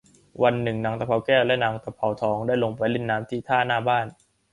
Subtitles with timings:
[0.43, 4.05] วันหนึ่งนางตะเภาแก้วและนางตะเภาทองได้ลงไปเล่นน้ำที่ท่าหน้าบ้าน